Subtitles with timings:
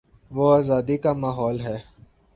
[0.31, 1.77] وہ آزادی کا ماحول ہے۔